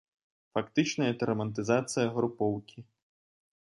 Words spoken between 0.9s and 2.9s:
гэта рамантызацыя групоўкі.